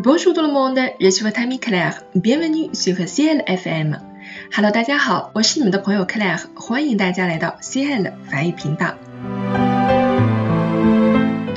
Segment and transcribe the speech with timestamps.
[0.00, 2.04] Bonjour tout le monde, je suis votre ami Claire.
[2.14, 3.98] Bienvenue sur CL FM.
[4.54, 8.94] Hello，大家好，我是你们的朋友 Claire，欢迎大家来到 CL 法语频道。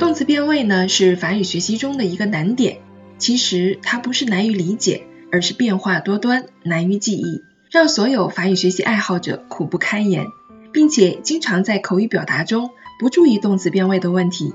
[0.00, 2.78] 动词变位呢是法语学习中的一个难点，
[3.16, 10.26] 其实它不是难于理解，而是变化多端，难于记忆，让所有法语学习爱好者苦不堪言，
[10.72, 14.52] 并且经常在口语表达中不注意动词变位的问题，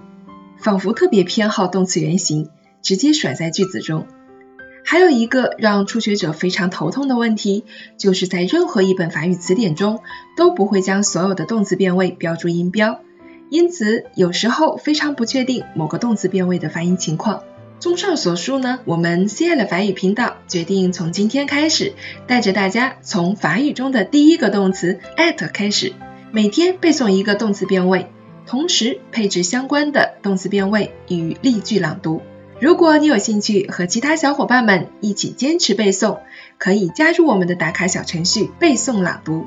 [0.58, 2.50] 仿佛特别偏好动词原形。
[2.82, 4.08] 直接甩在句子中。
[4.84, 7.66] 还有一个让初学者非常头痛的问题，
[7.98, 10.00] 就是在任何一本法语词典中
[10.38, 13.02] 都不会将所有的动词变位标注音标，
[13.50, 17.44] 因此有时候非常不确定某个动词变位的发音情况。
[17.80, 21.94] 综上所述呢，我们 C L 法语频道决定从今天开始，
[22.26, 25.92] 带着大家从法语中的第一个动词 at 开始，
[26.32, 28.08] 每天背诵一个动词变位，
[28.46, 32.22] 同时配置相关的动词变位与例句朗读。
[32.60, 36.18] 如果你有兴趣和其他小伙伴们一起坚持背诵，
[36.58, 39.46] 可以加入我们的打卡小程序背诵朗读。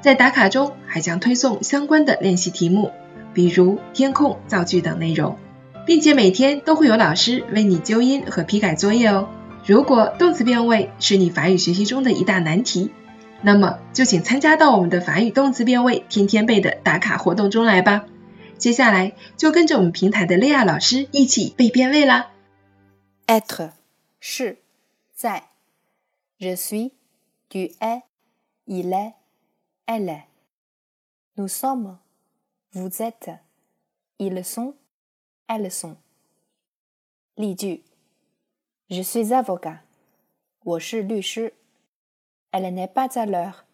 [0.00, 2.90] 在打卡中还将推送相关的练习题目，
[3.34, 5.36] 比如填空、造句等内容，
[5.86, 9.28] 并且每天都会有老师为你纠音和批改作业哦。
[9.64, 12.90] 如果动词变位是你法语学习中的一大难题，
[13.42, 18.06] 那么就请参加到我们的法语动词变位天天背的打卡活动中来吧。
[18.58, 22.29] 接下来就跟着我们平台的莉亚老师一起背变位啦。
[23.29, 23.71] être
[24.19, 24.57] 是
[25.15, 25.43] 在
[26.39, 26.93] je suis
[27.49, 28.03] tu es
[28.67, 29.13] il est
[29.85, 30.27] elle est
[31.37, 31.97] nous sommes
[32.71, 33.31] vous êtes
[34.19, 34.75] ils sont
[35.47, 35.97] elles sont
[37.37, 37.83] 例句
[38.89, 39.79] je suis avocat
[40.63, 41.53] 我是律师
[42.51, 43.65] elle n'est pas à l'heure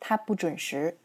[0.00, 0.98] 她不准时